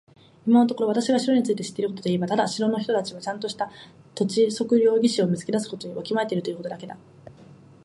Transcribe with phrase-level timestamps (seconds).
[0.47, 3.69] 今のところ私が城について知っていることといえば、ただ城の人たちはちゃんとした
[4.15, 6.97] 土地測量技師を見つけ出すことをわきまえているということだけだ。